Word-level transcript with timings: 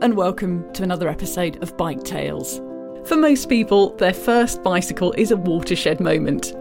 and 0.00 0.16
welcome 0.16 0.70
to 0.72 0.82
another 0.82 1.08
episode 1.08 1.62
of 1.62 1.76
Bike 1.76 2.02
Tales. 2.02 2.60
For 3.06 3.16
most 3.16 3.48
people, 3.48 3.90
their 3.96 4.12
first 4.12 4.62
bicycle 4.62 5.12
is 5.12 5.30
a 5.30 5.36
watershed 5.36 6.00
moment, 6.00 6.52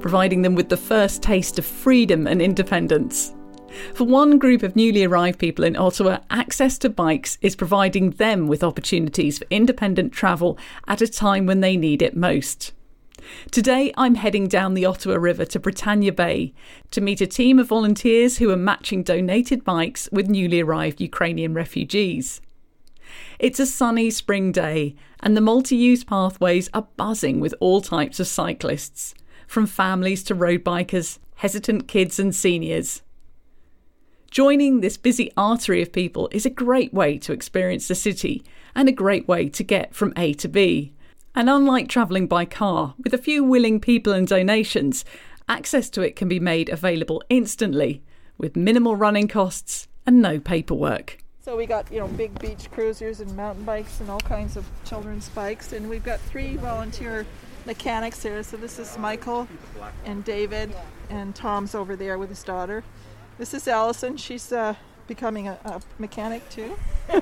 providing 0.00 0.42
them 0.42 0.54
with 0.54 0.68
the 0.68 0.76
first 0.76 1.22
taste 1.22 1.58
of 1.58 1.64
freedom 1.64 2.26
and 2.26 2.42
independence. 2.42 3.32
For 3.94 4.04
one 4.04 4.38
group 4.38 4.62
of 4.64 4.74
newly 4.74 5.04
arrived 5.04 5.38
people 5.38 5.64
in 5.64 5.76
Ottawa, 5.76 6.18
access 6.30 6.78
to 6.78 6.90
bikes 6.90 7.38
is 7.40 7.54
providing 7.54 8.10
them 8.10 8.48
with 8.48 8.64
opportunities 8.64 9.38
for 9.38 9.46
independent 9.50 10.12
travel 10.12 10.58
at 10.88 11.00
a 11.00 11.06
time 11.06 11.46
when 11.46 11.60
they 11.60 11.76
need 11.76 12.02
it 12.02 12.16
most. 12.16 12.72
Today, 13.52 13.92
I'm 13.96 14.16
heading 14.16 14.48
down 14.48 14.74
the 14.74 14.86
Ottawa 14.86 15.14
River 15.14 15.44
to 15.44 15.60
Britannia 15.60 16.12
Bay 16.12 16.52
to 16.90 17.00
meet 17.00 17.20
a 17.20 17.26
team 17.26 17.58
of 17.60 17.68
volunteers 17.68 18.38
who 18.38 18.50
are 18.50 18.56
matching 18.56 19.04
donated 19.04 19.62
bikes 19.62 20.08
with 20.10 20.28
newly 20.28 20.60
arrived 20.60 21.00
Ukrainian 21.00 21.54
refugees. 21.54 22.40
It's 23.38 23.60
a 23.60 23.66
sunny 23.66 24.10
spring 24.10 24.52
day, 24.52 24.94
and 25.20 25.36
the 25.36 25.40
multi 25.40 25.76
use 25.76 26.04
pathways 26.04 26.68
are 26.74 26.88
buzzing 26.96 27.40
with 27.40 27.54
all 27.60 27.80
types 27.80 28.20
of 28.20 28.26
cyclists, 28.26 29.14
from 29.46 29.66
families 29.66 30.22
to 30.24 30.34
road 30.34 30.64
bikers, 30.64 31.18
hesitant 31.36 31.88
kids, 31.88 32.18
and 32.18 32.34
seniors. 32.34 33.02
Joining 34.30 34.80
this 34.80 34.96
busy 34.96 35.32
artery 35.36 35.82
of 35.82 35.90
people 35.92 36.28
is 36.30 36.46
a 36.46 36.50
great 36.50 36.94
way 36.94 37.18
to 37.18 37.32
experience 37.32 37.88
the 37.88 37.96
city 37.96 38.44
and 38.76 38.88
a 38.88 38.92
great 38.92 39.26
way 39.26 39.48
to 39.48 39.64
get 39.64 39.92
from 39.92 40.12
A 40.16 40.34
to 40.34 40.48
B. 40.48 40.92
And 41.34 41.50
unlike 41.50 41.88
travelling 41.88 42.28
by 42.28 42.44
car, 42.44 42.94
with 43.02 43.12
a 43.12 43.18
few 43.18 43.42
willing 43.42 43.80
people 43.80 44.12
and 44.12 44.28
donations, 44.28 45.04
access 45.48 45.90
to 45.90 46.02
it 46.02 46.14
can 46.14 46.28
be 46.28 46.38
made 46.38 46.68
available 46.68 47.22
instantly 47.28 48.02
with 48.38 48.56
minimal 48.56 48.94
running 48.94 49.26
costs 49.26 49.88
and 50.06 50.22
no 50.22 50.38
paperwork. 50.38 51.24
So 51.42 51.56
we 51.56 51.64
got, 51.64 51.90
you 51.90 51.98
know, 51.98 52.06
big 52.06 52.38
beach 52.38 52.70
cruisers 52.70 53.20
and 53.20 53.34
mountain 53.34 53.64
bikes 53.64 54.00
and 54.00 54.10
all 54.10 54.20
kinds 54.20 54.58
of 54.58 54.66
children's 54.84 55.30
bikes 55.30 55.72
and 55.72 55.88
we've 55.88 56.04
got 56.04 56.20
three 56.20 56.56
volunteer 56.56 57.24
mechanics 57.64 58.22
here. 58.22 58.42
So 58.42 58.58
this 58.58 58.78
is 58.78 58.98
Michael 58.98 59.48
and 60.04 60.22
David 60.22 60.74
and 61.08 61.34
Tom's 61.34 61.74
over 61.74 61.96
there 61.96 62.18
with 62.18 62.28
his 62.28 62.42
daughter. 62.42 62.84
This 63.38 63.54
is 63.54 63.66
Allison. 63.68 64.18
She's 64.18 64.52
uh, 64.52 64.74
becoming 65.06 65.48
a, 65.48 65.58
a 65.64 65.80
mechanic 65.98 66.46
too. 66.50 66.76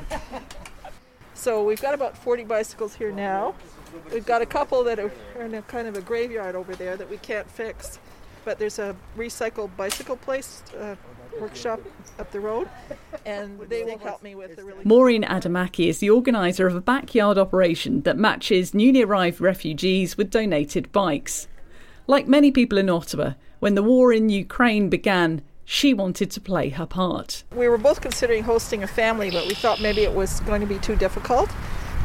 so 1.34 1.62
we've 1.62 1.80
got 1.80 1.94
about 1.94 2.18
40 2.18 2.42
bicycles 2.42 2.96
here 2.96 3.12
now. 3.12 3.54
We've 4.12 4.26
got 4.26 4.42
a 4.42 4.46
couple 4.46 4.82
that 4.82 4.98
are 4.98 5.12
in 5.38 5.54
a 5.54 5.62
kind 5.62 5.86
of 5.86 5.96
a 5.96 6.00
graveyard 6.00 6.56
over 6.56 6.74
there 6.74 6.96
that 6.96 7.08
we 7.08 7.18
can't 7.18 7.48
fix, 7.48 8.00
but 8.48 8.58
there's 8.58 8.78
a 8.78 8.96
recycled 9.14 9.68
bicycle 9.76 10.16
place, 10.16 10.62
uh, 10.80 10.96
workshop 11.38 11.82
up 12.18 12.32
the 12.32 12.40
road, 12.40 12.66
and 13.26 13.60
they 13.68 13.84
will 13.84 13.98
help 13.98 14.22
me 14.22 14.34
with 14.34 14.56
the 14.56 14.64
really. 14.64 14.82
Maureen 14.84 15.22
Adamache 15.22 15.86
is 15.86 15.98
the 15.98 16.08
organiser 16.08 16.66
of 16.66 16.74
a 16.74 16.80
backyard 16.80 17.36
operation 17.36 18.00
that 18.04 18.16
matches 18.16 18.72
newly 18.72 19.02
arrived 19.02 19.38
refugees 19.38 20.16
with 20.16 20.30
donated 20.30 20.90
bikes. 20.92 21.46
Like 22.06 22.26
many 22.26 22.50
people 22.50 22.78
in 22.78 22.88
Ottawa, 22.88 23.34
when 23.58 23.74
the 23.74 23.82
war 23.82 24.14
in 24.14 24.30
Ukraine 24.30 24.88
began, 24.88 25.42
she 25.66 25.92
wanted 25.92 26.30
to 26.30 26.40
play 26.40 26.70
her 26.70 26.86
part. 26.86 27.44
We 27.54 27.68
were 27.68 27.76
both 27.76 28.00
considering 28.00 28.44
hosting 28.44 28.82
a 28.82 28.86
family, 28.86 29.30
but 29.30 29.46
we 29.46 29.52
thought 29.52 29.82
maybe 29.82 30.04
it 30.04 30.14
was 30.14 30.40
going 30.40 30.62
to 30.62 30.66
be 30.66 30.78
too 30.78 30.96
difficult. 30.96 31.50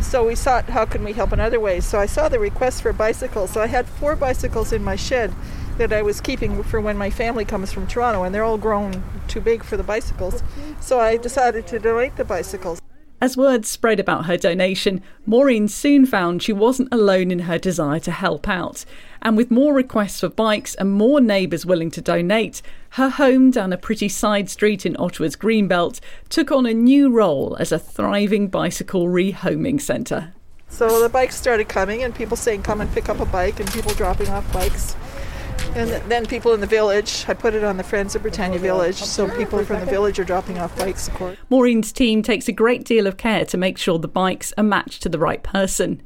So 0.01 0.27
we 0.27 0.35
thought, 0.35 0.65
how 0.65 0.83
can 0.83 1.05
we 1.05 1.13
help 1.13 1.31
in 1.31 1.39
other 1.39 1.61
ways? 1.61 1.85
So 1.85 2.01
I 2.01 2.05
saw 2.05 2.27
the 2.27 2.37
request 2.37 2.81
for 2.81 2.91
bicycles. 2.91 3.51
So 3.51 3.61
I 3.61 3.67
had 3.67 3.87
four 3.87 4.17
bicycles 4.17 4.73
in 4.73 4.83
my 4.83 4.97
shed 4.97 5.33
that 5.77 5.93
I 5.93 6.01
was 6.01 6.21
keeping 6.21 6.61
for 6.63 6.79
when 6.79 6.97
my 6.97 7.09
family 7.09 7.45
comes 7.45 7.71
from 7.71 7.87
Toronto, 7.87 8.23
and 8.23 8.33
they're 8.33 8.43
all 8.43 8.57
grown 8.57 9.03
too 9.27 9.41
big 9.41 9.63
for 9.63 9.77
the 9.77 9.83
bicycles. 9.83 10.43
So 10.79 10.99
I 10.99 11.17
decided 11.17 11.67
to 11.67 11.79
donate 11.79 12.15
the 12.15 12.25
bicycles. 12.25 12.79
As 13.23 13.37
word 13.37 13.65
spread 13.65 14.01
about 14.01 14.25
her 14.25 14.35
donation, 14.35 15.01
Maureen 15.25 15.69
soon 15.69 16.05
found 16.05 16.43
she 16.43 16.51
wasn't 16.51 16.89
alone 16.91 17.31
in 17.31 17.39
her 17.39 17.57
desire 17.57 18.01
to 18.01 18.11
help 18.11 18.49
out. 18.49 18.83
And 19.21 19.37
with 19.37 19.49
more 19.49 19.73
requests 19.73 20.19
for 20.19 20.27
bikes 20.27 20.75
and 20.75 20.91
more 20.91 21.21
neighbours 21.21 21.65
willing 21.65 21.89
to 21.91 22.01
donate, 22.01 22.61
her 22.91 23.07
home 23.07 23.49
down 23.49 23.71
a 23.71 23.77
pretty 23.77 24.09
side 24.09 24.49
street 24.49 24.85
in 24.85 24.97
Ottawa's 24.99 25.37
Greenbelt 25.37 26.01
took 26.27 26.51
on 26.51 26.65
a 26.65 26.73
new 26.73 27.09
role 27.09 27.55
as 27.61 27.71
a 27.71 27.79
thriving 27.79 28.49
bicycle 28.49 29.07
rehoming 29.07 29.79
centre. 29.79 30.33
So 30.67 31.01
the 31.01 31.07
bikes 31.07 31.37
started 31.37 31.69
coming, 31.69 32.03
and 32.03 32.13
people 32.13 32.35
saying, 32.35 32.63
Come 32.63 32.81
and 32.81 32.91
pick 32.91 33.07
up 33.07 33.21
a 33.21 33.25
bike, 33.25 33.61
and 33.61 33.71
people 33.71 33.93
dropping 33.93 34.27
off 34.27 34.51
bikes. 34.51 34.97
And 35.75 35.89
then 36.09 36.27
people 36.27 36.53
in 36.53 36.61
the 36.61 36.67
village, 36.67 37.25
I 37.27 37.33
put 37.33 37.55
it 37.55 37.63
on 37.63 37.77
the 37.77 37.83
Friends 37.83 38.15
of 38.15 38.21
Britannia 38.21 38.59
Village, 38.59 38.97
so 38.97 39.27
people 39.35 39.65
from 39.65 39.79
the 39.79 39.87
village 39.87 40.19
are 40.19 40.23
dropping 40.23 40.59
off 40.59 40.77
bikes, 40.77 41.07
of 41.07 41.15
course. 41.15 41.37
Maureen's 41.49 41.91
team 41.91 42.21
takes 42.21 42.47
a 42.47 42.51
great 42.51 42.83
deal 42.83 43.07
of 43.07 43.17
care 43.17 43.43
to 43.45 43.57
make 43.57 43.79
sure 43.79 43.97
the 43.97 44.07
bikes 44.07 44.53
are 44.57 44.63
matched 44.63 45.01
to 45.01 45.09
the 45.09 45.17
right 45.17 45.41
person. 45.41 46.01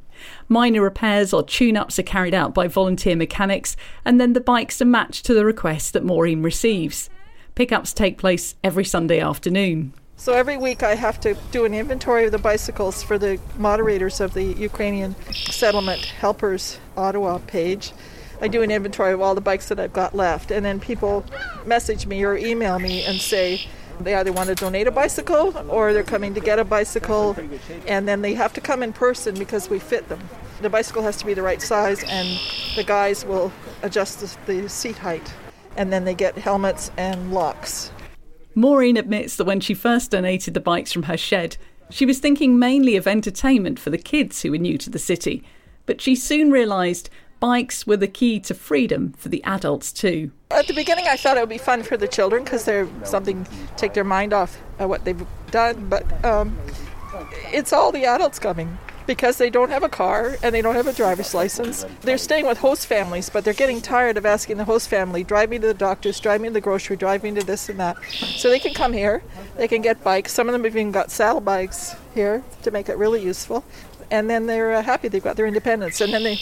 Minor 0.47 0.81
repairs 0.81 1.33
or 1.33 1.43
tune 1.43 1.75
ups 1.75 1.99
are 1.99 2.03
carried 2.03 2.33
out 2.33 2.53
by 2.53 2.67
volunteer 2.67 3.15
mechanics, 3.15 3.75
and 4.05 4.21
then 4.21 4.31
the 4.31 4.39
bikes 4.39 4.81
are 4.81 4.85
matched 4.85 5.25
to 5.25 5.33
the 5.33 5.45
request 5.45 5.91
that 5.93 6.05
Maureen 6.05 6.41
receives. 6.41 7.09
Pickups 7.53 7.93
take 7.93 8.17
place 8.17 8.55
every 8.63 8.85
Sunday 8.85 9.19
afternoon. 9.19 9.93
So 10.15 10.33
every 10.33 10.57
week 10.57 10.81
I 10.81 10.95
have 10.95 11.19
to 11.21 11.37
do 11.51 11.65
an 11.65 11.73
inventory 11.73 12.25
of 12.25 12.31
the 12.31 12.39
bicycles 12.39 13.03
for 13.03 13.17
the 13.17 13.37
moderators 13.57 14.21
of 14.21 14.33
the 14.33 14.43
Ukrainian 14.43 15.15
Settlement 15.31 16.05
Helpers 16.05 16.79
Ottawa 16.95 17.39
page. 17.47 17.91
I 18.39 18.47
do 18.47 18.61
an 18.61 18.69
inventory 18.69 19.13
of 19.13 19.21
all 19.21 19.33
the 19.33 19.41
bikes 19.41 19.69
that 19.69 19.79
I've 19.79 19.93
got 19.93 20.15
left, 20.15 20.51
and 20.51 20.63
then 20.63 20.79
people 20.79 21.25
message 21.65 22.05
me 22.05 22.23
or 22.23 22.37
email 22.37 22.77
me 22.79 23.03
and 23.03 23.19
say 23.19 23.61
they 23.99 24.13
either 24.13 24.31
want 24.31 24.49
to 24.49 24.55
donate 24.55 24.85
a 24.85 24.91
bicycle 24.91 25.57
or 25.69 25.91
they're 25.91 26.03
coming 26.03 26.35
to 26.35 26.39
get 26.39 26.59
a 26.59 26.63
bicycle, 26.63 27.35
and 27.87 28.07
then 28.07 28.21
they 28.21 28.35
have 28.35 28.53
to 28.53 28.61
come 28.61 28.83
in 28.83 28.93
person 28.93 29.33
because 29.35 29.69
we 29.69 29.79
fit 29.79 30.07
them. 30.07 30.19
The 30.61 30.69
bicycle 30.69 31.01
has 31.01 31.17
to 31.17 31.25
be 31.25 31.33
the 31.33 31.41
right 31.41 31.61
size, 31.61 32.03
and 32.03 32.27
the 32.75 32.83
guys 32.83 33.25
will 33.25 33.51
adjust 33.81 34.19
the, 34.19 34.61
the 34.61 34.69
seat 34.69 34.97
height, 34.97 35.33
and 35.75 35.91
then 35.91 36.05
they 36.05 36.13
get 36.13 36.37
helmets 36.37 36.91
and 36.97 37.33
locks. 37.33 37.91
Maureen 38.53 38.97
admits 38.97 39.35
that 39.35 39.45
when 39.45 39.59
she 39.59 39.73
first 39.73 40.11
donated 40.11 40.53
the 40.53 40.59
bikes 40.59 40.91
from 40.91 41.03
her 41.03 41.17
shed, 41.17 41.57
she 41.89 42.05
was 42.05 42.19
thinking 42.19 42.59
mainly 42.59 42.95
of 42.95 43.07
entertainment 43.07 43.79
for 43.79 43.89
the 43.89 43.97
kids 43.97 44.41
who 44.41 44.51
were 44.51 44.57
new 44.57 44.77
to 44.77 44.89
the 44.89 44.99
city, 44.99 45.43
but 45.85 46.01
she 46.01 46.15
soon 46.15 46.51
realised 46.51 47.09
bikes 47.39 47.85
were 47.85 47.97
the 47.97 48.07
key 48.07 48.39
to 48.41 48.53
freedom 48.53 49.13
for 49.13 49.29
the 49.29 49.43
adults 49.43 49.91
too. 49.91 50.31
At 50.51 50.67
the 50.67 50.73
beginning, 50.73 51.07
I 51.07 51.17
thought 51.17 51.37
it 51.37 51.41
would 51.41 51.49
be 51.49 51.57
fun 51.57 51.83
for 51.83 51.97
the 51.97 52.07
children 52.07 52.43
because 52.43 52.65
they're 52.65 52.87
something 53.03 53.47
take 53.75 53.93
their 53.93 54.03
mind 54.03 54.33
off 54.33 54.59
uh, 54.79 54.87
what 54.87 55.05
they've 55.05 55.25
done. 55.51 55.89
But 55.89 56.25
um, 56.25 56.57
it's 57.51 57.73
all 57.73 57.91
the 57.91 58.05
adults 58.05 58.39
coming 58.39 58.77
because 59.05 59.37
they 59.37 59.49
don't 59.49 59.69
have 59.69 59.83
a 59.83 59.89
car 59.89 60.35
and 60.43 60.53
they 60.53 60.61
don't 60.61 60.75
have 60.75 60.87
a 60.87 60.93
driver's 60.93 61.33
license. 61.33 61.85
They're 62.01 62.17
staying 62.17 62.45
with 62.45 62.57
host 62.57 62.87
families, 62.87 63.29
but 63.29 63.45
they're 63.45 63.53
getting 63.53 63.81
tired 63.81 64.17
of 64.17 64.25
asking 64.25 64.57
the 64.57 64.65
host 64.65 64.89
family, 64.89 65.23
drive 65.23 65.49
me 65.49 65.59
to 65.59 65.67
the 65.67 65.73
doctor's, 65.73 66.19
drive 66.19 66.41
me 66.41 66.49
to 66.49 66.53
the 66.53 66.61
grocery, 66.61 66.97
drive 66.97 67.23
me 67.23 67.31
to 67.33 67.43
this 67.43 67.69
and 67.69 67.79
that. 67.79 67.95
So 68.11 68.49
they 68.49 68.59
can 68.59 68.73
come 68.73 68.91
here, 68.91 69.23
they 69.55 69.67
can 69.67 69.81
get 69.81 70.03
bikes. 70.03 70.33
Some 70.33 70.49
of 70.49 70.53
them 70.53 70.65
have 70.65 70.75
even 70.75 70.91
got 70.91 71.09
saddle 71.09 71.41
bikes 71.41 71.95
here 72.13 72.43
to 72.63 72.71
make 72.71 72.89
it 72.89 72.97
really 72.97 73.23
useful 73.23 73.63
and 74.11 74.29
then 74.29 74.45
they're 74.45 74.75
uh, 74.75 74.81
happy 74.81 75.07
they've 75.07 75.23
got 75.23 75.35
their 75.35 75.47
independence. 75.47 76.01
And 76.01 76.13
then 76.13 76.23
they, 76.23 76.39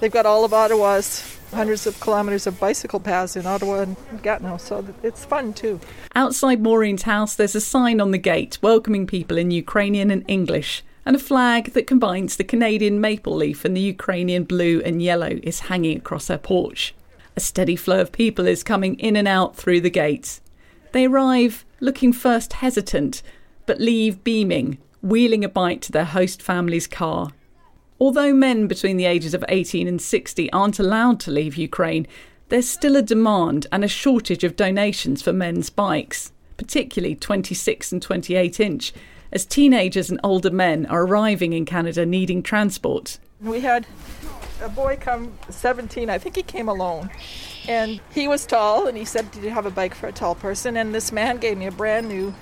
they've 0.00 0.12
got 0.12 0.26
all 0.26 0.44
of 0.44 0.52
Ottawa's 0.52 1.38
hundreds 1.52 1.86
of 1.86 1.98
kilometres 2.00 2.46
of 2.46 2.60
bicycle 2.60 3.00
paths 3.00 3.36
in 3.36 3.46
Ottawa 3.46 3.80
and 3.80 3.96
Gatineau, 4.22 4.58
so 4.58 4.86
it's 5.02 5.24
fun 5.24 5.52
too. 5.52 5.80
Outside 6.14 6.60
Maureen's 6.60 7.02
house, 7.02 7.34
there's 7.34 7.54
a 7.54 7.60
sign 7.60 8.00
on 8.00 8.10
the 8.10 8.18
gate 8.18 8.58
welcoming 8.62 9.06
people 9.06 9.38
in 9.38 9.50
Ukrainian 9.50 10.10
and 10.10 10.24
English. 10.28 10.82
And 11.06 11.16
a 11.16 11.18
flag 11.18 11.72
that 11.72 11.86
combines 11.86 12.36
the 12.36 12.44
Canadian 12.44 13.00
maple 13.00 13.34
leaf 13.34 13.64
and 13.64 13.74
the 13.74 13.80
Ukrainian 13.80 14.44
blue 14.44 14.82
and 14.84 15.00
yellow 15.00 15.38
is 15.42 15.60
hanging 15.60 15.96
across 15.96 16.28
her 16.28 16.36
porch. 16.36 16.94
A 17.34 17.40
steady 17.40 17.76
flow 17.76 18.02
of 18.02 18.12
people 18.12 18.46
is 18.46 18.62
coming 18.62 18.98
in 18.98 19.16
and 19.16 19.26
out 19.26 19.56
through 19.56 19.80
the 19.80 19.88
gates. 19.88 20.42
They 20.92 21.06
arrive 21.06 21.64
looking 21.80 22.12
first 22.12 22.54
hesitant, 22.54 23.22
but 23.64 23.80
leave 23.80 24.22
beaming, 24.22 24.76
wheeling 25.00 25.44
a 25.44 25.48
bike 25.48 25.80
to 25.82 25.92
their 25.92 26.04
host 26.04 26.42
family's 26.42 26.86
car. 26.86 27.30
Although 28.00 28.32
men 28.32 28.66
between 28.66 28.96
the 28.96 29.06
ages 29.06 29.34
of 29.34 29.44
18 29.48 29.88
and 29.88 30.00
60 30.00 30.52
aren't 30.52 30.78
allowed 30.78 31.18
to 31.20 31.30
leave 31.30 31.56
Ukraine, 31.56 32.06
there's 32.48 32.68
still 32.68 32.96
a 32.96 33.02
demand 33.02 33.66
and 33.72 33.84
a 33.84 33.88
shortage 33.88 34.44
of 34.44 34.56
donations 34.56 35.20
for 35.20 35.32
men's 35.32 35.68
bikes, 35.68 36.32
particularly 36.56 37.14
26 37.14 37.92
and 37.92 38.00
28 38.00 38.60
inch, 38.60 38.92
as 39.32 39.44
teenagers 39.44 40.10
and 40.10 40.20
older 40.22 40.50
men 40.50 40.86
are 40.86 41.02
arriving 41.02 41.52
in 41.52 41.64
Canada 41.64 42.06
needing 42.06 42.42
transport. 42.42 43.18
We 43.40 43.60
had 43.60 43.86
a 44.62 44.68
boy 44.68 44.96
come 45.00 45.36
17, 45.50 46.08
I 46.08 46.18
think 46.18 46.36
he 46.36 46.42
came 46.42 46.68
alone. 46.68 47.10
And 47.68 48.00
he 48.14 48.28
was 48.28 48.46
tall, 48.46 48.86
and 48.86 48.96
he 48.96 49.04
said, 49.04 49.30
Did 49.30 49.44
you 49.44 49.50
have 49.50 49.66
a 49.66 49.70
bike 49.70 49.94
for 49.94 50.06
a 50.06 50.12
tall 50.12 50.34
person? 50.34 50.76
And 50.76 50.94
this 50.94 51.12
man 51.12 51.36
gave 51.36 51.58
me 51.58 51.66
a 51.66 51.72
brand 51.72 52.08
new 52.08 52.34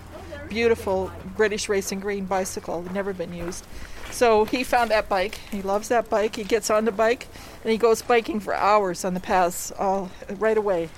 beautiful 0.48 1.10
British 1.36 1.68
Racing 1.68 2.00
Green 2.00 2.24
bicycle, 2.24 2.82
never 2.92 3.12
been 3.12 3.32
used. 3.32 3.66
So 4.16 4.46
he 4.46 4.64
found 4.64 4.90
that 4.92 5.10
bike. 5.10 5.34
He 5.50 5.60
loves 5.60 5.88
that 5.88 6.08
bike. 6.08 6.36
He 6.36 6.44
gets 6.44 6.70
on 6.70 6.86
the 6.86 6.90
bike 6.90 7.28
and 7.62 7.70
he 7.70 7.76
goes 7.76 8.00
biking 8.00 8.40
for 8.40 8.54
hours 8.54 9.04
on 9.04 9.12
the 9.12 9.20
paths 9.20 9.72
all 9.78 10.10
right 10.38 10.56
away. 10.56 10.88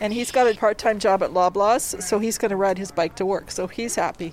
And 0.00 0.12
he's 0.12 0.30
got 0.30 0.46
a 0.46 0.54
part-time 0.54 1.00
job 1.00 1.24
at 1.24 1.30
Loblaws, 1.30 2.00
so 2.00 2.20
he's 2.20 2.38
going 2.38 2.50
to 2.50 2.56
ride 2.56 2.78
his 2.78 2.92
bike 2.92 3.16
to 3.16 3.26
work. 3.26 3.50
So 3.50 3.66
he's 3.66 3.96
happy. 3.96 4.32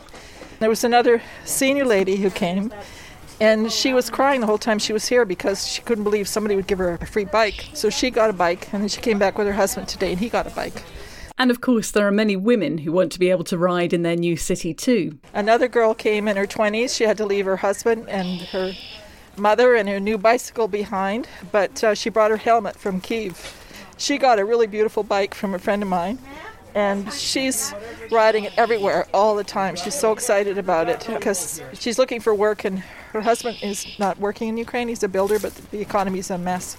There 0.59 0.69
was 0.69 0.83
another 0.83 1.23
senior 1.43 1.85
lady 1.85 2.17
who 2.17 2.29
came, 2.29 2.71
and 3.41 3.71
she 3.71 3.93
was 3.93 4.11
crying 4.11 4.41
the 4.41 4.47
whole 4.47 4.59
time 4.59 4.77
she 4.77 4.93
was 4.93 5.07
here 5.07 5.25
because 5.25 5.67
she 5.67 5.81
couldn't 5.81 6.03
believe 6.03 6.27
somebody 6.27 6.55
would 6.55 6.67
give 6.67 6.77
her 6.77 6.99
a 7.01 7.07
free 7.07 7.25
bike. 7.25 7.69
So 7.73 7.89
she 7.89 8.11
got 8.11 8.29
a 8.29 8.33
bike, 8.33 8.71
and 8.71 8.83
then 8.83 8.89
she 8.89 9.01
came 9.01 9.17
back 9.17 9.39
with 9.39 9.47
her 9.47 9.53
husband 9.53 9.87
today, 9.87 10.11
and 10.11 10.19
he 10.19 10.29
got 10.29 10.45
a 10.45 10.51
bike. 10.51 10.83
And 11.39 11.49
of 11.49 11.61
course, 11.61 11.91
there 11.91 12.05
are 12.05 12.11
many 12.11 12.35
women 12.35 12.79
who 12.79 12.91
want 12.91 13.13
to 13.13 13.19
be 13.19 13.29
able 13.29 13.45
to 13.45 13.57
ride 13.57 13.93
in 13.93 14.03
their 14.03 14.17
new 14.17 14.35
city 14.35 14.73
too. 14.73 15.17
Another 15.33 15.69
girl 15.69 15.93
came 15.93 16.27
in 16.27 16.35
her 16.35 16.45
20s. 16.45 16.93
She 16.95 17.05
had 17.05 17.17
to 17.17 17.25
leave 17.25 17.45
her 17.45 17.55
husband 17.55 18.09
and 18.09 18.41
her 18.41 18.73
mother 19.37 19.73
and 19.73 19.87
her 19.87 20.01
new 20.01 20.17
bicycle 20.17 20.67
behind, 20.67 21.29
but 21.53 21.81
uh, 21.81 21.95
she 21.95 22.09
brought 22.09 22.29
her 22.29 22.37
helmet 22.37 22.75
from 22.75 22.99
Kiev. 22.99 23.55
She 23.97 24.17
got 24.17 24.37
a 24.37 24.43
really 24.43 24.67
beautiful 24.67 25.01
bike 25.01 25.33
from 25.33 25.53
a 25.53 25.59
friend 25.59 25.81
of 25.81 25.87
mine, 25.87 26.19
and 26.75 27.11
she's 27.13 27.73
riding 28.11 28.43
it 28.43 28.53
everywhere 28.57 29.07
all 29.13 29.37
the 29.37 29.43
time. 29.45 29.77
She's 29.77 29.97
so 29.97 30.11
excited 30.11 30.57
about 30.57 30.89
it 30.89 31.05
because 31.07 31.61
she's 31.73 31.97
looking 31.97 32.19
for 32.19 32.35
work, 32.35 32.65
and 32.65 32.79
her 33.13 33.21
husband 33.21 33.59
is 33.61 33.87
not 33.97 34.19
working 34.19 34.49
in 34.49 34.57
Ukraine. 34.57 34.89
He's 34.89 35.03
a 35.03 35.07
builder, 35.07 35.39
but 35.39 35.55
the 35.71 35.79
economy's 35.79 36.29
a 36.29 36.37
mess. 36.37 36.75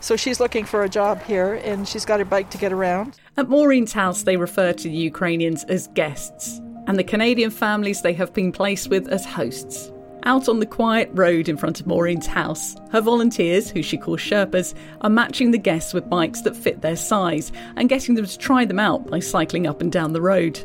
So 0.00 0.16
she's 0.16 0.40
looking 0.40 0.64
for 0.64 0.82
a 0.84 0.88
job 0.88 1.22
here 1.22 1.54
and 1.64 1.86
she's 1.86 2.04
got 2.04 2.20
her 2.20 2.24
bike 2.24 2.50
to 2.50 2.58
get 2.58 2.72
around. 2.72 3.18
At 3.36 3.48
Maureen's 3.48 3.92
house, 3.92 4.22
they 4.22 4.36
refer 4.36 4.72
to 4.72 4.88
the 4.88 4.94
Ukrainians 4.94 5.64
as 5.64 5.88
guests, 5.88 6.60
and 6.86 6.98
the 6.98 7.04
Canadian 7.04 7.50
families 7.50 8.02
they 8.02 8.12
have 8.14 8.32
been 8.32 8.52
placed 8.52 8.88
with 8.90 9.08
as 9.08 9.24
hosts. 9.24 9.92
Out 10.24 10.48
on 10.48 10.58
the 10.58 10.66
quiet 10.66 11.10
road 11.12 11.48
in 11.48 11.56
front 11.56 11.80
of 11.80 11.86
Maureen's 11.86 12.26
house, 12.26 12.74
her 12.90 13.00
volunteers, 13.00 13.70
who 13.70 13.82
she 13.82 13.96
calls 13.96 14.20
Sherpas, 14.20 14.74
are 15.00 15.10
matching 15.10 15.52
the 15.52 15.58
guests 15.58 15.94
with 15.94 16.10
bikes 16.10 16.42
that 16.42 16.56
fit 16.56 16.80
their 16.80 16.96
size 16.96 17.52
and 17.76 17.88
getting 17.88 18.14
them 18.14 18.26
to 18.26 18.38
try 18.38 18.64
them 18.64 18.80
out 18.80 19.06
by 19.06 19.20
cycling 19.20 19.66
up 19.66 19.80
and 19.80 19.92
down 19.92 20.12
the 20.12 20.20
road. 20.20 20.58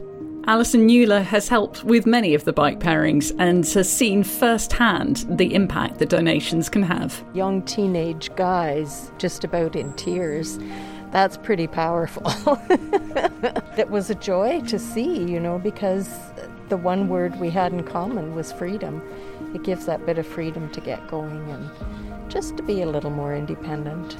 Alison 0.45 0.85
Newler 0.85 1.21
has 1.21 1.47
helped 1.47 1.85
with 1.85 2.05
many 2.05 2.33
of 2.33 2.43
the 2.43 2.51
bike 2.51 2.79
pairings 2.79 3.33
and 3.39 3.65
has 3.65 3.89
seen 3.89 4.25
firsthand 4.25 5.25
the 5.29 5.53
impact 5.55 5.99
that 5.99 6.09
donations 6.09 6.67
can 6.67 6.83
have. 6.83 7.23
Young 7.33 7.61
teenage 7.61 8.33
guys 8.35 9.09
just 9.17 9.45
about 9.45 9.77
in 9.77 9.93
tears. 9.93 10.59
That's 11.11 11.37
pretty 11.37 11.67
powerful. 11.67 12.23
it 13.77 13.89
was 13.89 14.09
a 14.09 14.15
joy 14.15 14.59
to 14.67 14.77
see, 14.77 15.23
you 15.23 15.39
know, 15.39 15.59
because 15.59 16.09
the 16.67 16.77
one 16.77 17.07
word 17.07 17.39
we 17.39 17.49
had 17.49 17.71
in 17.71 17.83
common 17.83 18.35
was 18.35 18.51
freedom. 18.51 19.01
It 19.55 19.63
gives 19.63 19.85
that 19.85 20.05
bit 20.05 20.17
of 20.17 20.27
freedom 20.27 20.69
to 20.71 20.81
get 20.81 21.07
going 21.07 21.49
and 21.51 21.69
just 22.29 22.57
to 22.57 22.63
be 22.63 22.81
a 22.81 22.85
little 22.85 23.11
more 23.11 23.33
independent. 23.33 24.17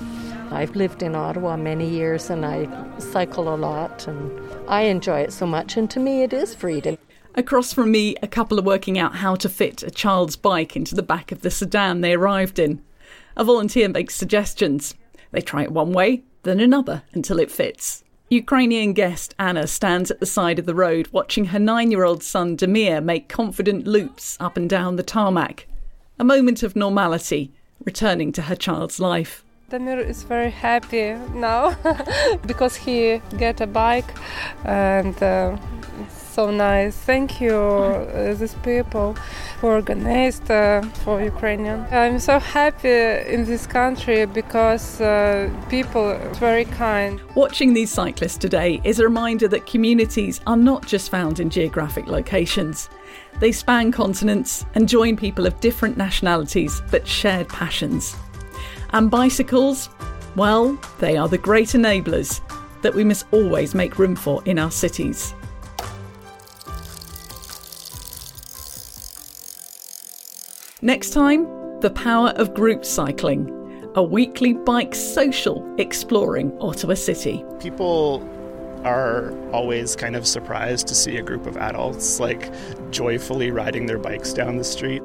I've 0.53 0.75
lived 0.75 1.01
in 1.01 1.15
Ottawa 1.15 1.57
many 1.57 1.89
years 1.89 2.29
and 2.29 2.45
I 2.45 2.69
cycle 2.99 3.53
a 3.53 3.57
lot 3.57 4.07
and 4.07 4.39
I 4.67 4.83
enjoy 4.83 5.21
it 5.21 5.33
so 5.33 5.47
much, 5.47 5.77
and 5.77 5.89
to 5.89 5.99
me, 5.99 6.21
it 6.21 6.31
is 6.31 6.53
freedom. 6.53 6.97
Across 7.35 7.73
from 7.73 7.91
me, 7.91 8.15
a 8.21 8.27
couple 8.27 8.59
are 8.59 8.63
working 8.63 8.99
out 8.99 9.15
how 9.15 9.33
to 9.35 9.49
fit 9.49 9.81
a 9.81 9.89
child's 9.89 10.35
bike 10.35 10.75
into 10.75 10.93
the 10.93 11.01
back 11.01 11.31
of 11.31 11.41
the 11.41 11.49
sedan 11.49 12.01
they 12.01 12.13
arrived 12.13 12.59
in. 12.59 12.83
A 13.35 13.43
volunteer 13.43 13.89
makes 13.89 14.15
suggestions. 14.15 14.93
They 15.31 15.41
try 15.41 15.63
it 15.63 15.71
one 15.71 15.91
way, 15.91 16.23
then 16.43 16.59
another 16.59 17.01
until 17.13 17.39
it 17.39 17.49
fits. 17.49 18.03
Ukrainian 18.29 18.93
guest 18.93 19.33
Anna 19.39 19.65
stands 19.65 20.11
at 20.11 20.19
the 20.19 20.25
side 20.27 20.59
of 20.59 20.67
the 20.67 20.75
road 20.75 21.07
watching 21.11 21.45
her 21.45 21.59
nine 21.59 21.89
year 21.89 22.03
old 22.03 22.21
son 22.21 22.55
Demir 22.55 23.03
make 23.03 23.27
confident 23.27 23.87
loops 23.87 24.37
up 24.39 24.55
and 24.55 24.69
down 24.69 24.95
the 24.95 25.03
tarmac. 25.03 25.65
A 26.19 26.23
moment 26.23 26.61
of 26.61 26.75
normality, 26.75 27.51
returning 27.83 28.31
to 28.33 28.43
her 28.43 28.55
child's 28.55 28.99
life. 28.99 29.43
Damir 29.73 30.07
is 30.07 30.21
very 30.21 30.51
happy 30.51 31.15
now 31.33 31.75
because 32.45 32.75
he 32.75 33.19
get 33.39 33.59
a 33.59 33.65
bike 33.65 34.13
and 34.65 35.17
uh, 35.23 35.57
so 36.09 36.51
nice. 36.51 36.95
Thank 36.95 37.41
you, 37.41 37.55
uh, 37.55 38.35
these 38.35 38.53
people 38.61 39.13
who 39.59 39.67
organized 39.69 40.51
uh, 40.51 40.83
for 41.03 41.23
Ukrainian. 41.23 41.87
I'm 41.89 42.19
so 42.19 42.37
happy 42.37 43.33
in 43.33 43.45
this 43.45 43.65
country 43.65 44.27
because 44.27 45.01
uh, 45.01 45.49
people 45.69 46.03
are 46.03 46.33
very 46.35 46.65
kind. 46.65 47.19
Watching 47.33 47.73
these 47.73 47.91
cyclists 47.91 48.37
today 48.37 48.79
is 48.83 48.99
a 48.99 49.05
reminder 49.05 49.47
that 49.47 49.65
communities 49.65 50.39
are 50.45 50.57
not 50.71 50.85
just 50.85 51.09
found 51.09 51.39
in 51.39 51.49
geographic 51.49 52.05
locations. 52.05 52.91
They 53.39 53.51
span 53.51 53.91
continents 53.91 54.67
and 54.75 54.87
join 54.87 55.17
people 55.17 55.47
of 55.47 55.59
different 55.61 55.97
nationalities 55.97 56.83
but 56.91 57.07
shared 57.07 57.49
passions. 57.49 58.15
And 58.93 59.09
bicycles, 59.09 59.89
well, 60.35 60.79
they 60.99 61.17
are 61.17 61.27
the 61.27 61.37
great 61.37 61.69
enablers 61.69 62.41
that 62.83 62.93
we 62.93 63.03
must 63.03 63.25
always 63.31 63.73
make 63.73 63.97
room 63.97 64.15
for 64.15 64.43
in 64.45 64.59
our 64.59 64.69
cities. 64.69 65.33
Next 70.83 71.11
time, 71.11 71.47
the 71.79 71.89
power 71.89 72.29
of 72.35 72.53
group 72.53 72.85
cycling, 72.85 73.49
a 73.95 74.03
weekly 74.03 74.53
bike 74.53 74.93
social 74.93 75.65
exploring 75.79 76.55
Ottawa 76.59 76.93
City. 76.93 77.43
People 77.59 78.29
are 78.83 79.33
always 79.51 79.95
kind 79.95 80.15
of 80.15 80.27
surprised 80.27 80.87
to 80.87 80.95
see 80.95 81.17
a 81.17 81.21
group 81.21 81.47
of 81.47 81.57
adults 81.57 82.19
like 82.19 82.51
joyfully 82.91 83.49
riding 83.49 83.85
their 83.85 83.97
bikes 83.97 84.33
down 84.33 84.57
the 84.57 84.63
street. 84.63 85.01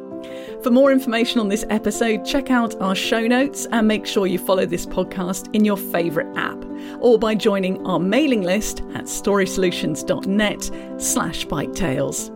For 0.62 0.70
more 0.70 0.92
information 0.92 1.40
on 1.40 1.48
this 1.48 1.64
episode, 1.70 2.24
check 2.24 2.50
out 2.50 2.80
our 2.80 2.94
show 2.94 3.26
notes 3.26 3.66
and 3.72 3.86
make 3.86 4.06
sure 4.06 4.26
you 4.26 4.38
follow 4.38 4.66
this 4.66 4.86
podcast 4.86 5.54
in 5.54 5.64
your 5.64 5.76
favourite 5.76 6.34
app 6.36 6.64
or 7.00 7.18
by 7.18 7.34
joining 7.34 7.86
our 7.86 8.00
mailing 8.00 8.42
list 8.42 8.80
at 8.94 9.04
storysolutions.net 9.04 11.00
slash 11.00 11.46
biketales. 11.46 12.34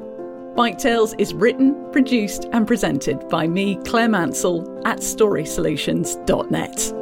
Bike 0.55 0.79
Tales 0.79 1.15
is 1.15 1.33
written, 1.33 1.91
produced 1.93 2.47
and 2.53 2.67
presented 2.67 3.27
by 3.29 3.49
me, 3.49 3.77
Clare 3.85 4.09
Mansell, 4.09 4.83
at 4.87 4.99
storysolutions.net. 4.99 7.02